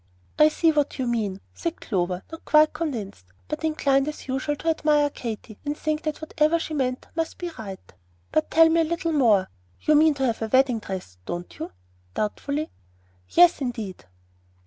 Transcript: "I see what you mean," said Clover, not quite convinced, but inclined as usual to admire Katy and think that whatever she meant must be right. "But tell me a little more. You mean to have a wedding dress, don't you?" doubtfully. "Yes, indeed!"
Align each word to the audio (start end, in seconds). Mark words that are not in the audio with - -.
"I 0.39 0.49
see 0.49 0.71
what 0.71 0.97
you 0.97 1.05
mean," 1.05 1.41
said 1.53 1.79
Clover, 1.79 2.23
not 2.31 2.43
quite 2.43 2.73
convinced, 2.73 3.25
but 3.47 3.63
inclined 3.63 4.07
as 4.07 4.27
usual 4.27 4.55
to 4.55 4.69
admire 4.69 5.11
Katy 5.11 5.59
and 5.63 5.77
think 5.77 6.01
that 6.01 6.19
whatever 6.21 6.57
she 6.57 6.73
meant 6.73 7.05
must 7.15 7.37
be 7.37 7.51
right. 7.59 7.93
"But 8.31 8.49
tell 8.49 8.67
me 8.69 8.81
a 8.81 8.83
little 8.83 9.13
more. 9.13 9.47
You 9.81 9.93
mean 9.93 10.15
to 10.15 10.25
have 10.25 10.41
a 10.41 10.47
wedding 10.47 10.79
dress, 10.79 11.19
don't 11.27 11.55
you?" 11.59 11.71
doubtfully. 12.15 12.71
"Yes, 13.29 13.61
indeed!" 13.61 14.05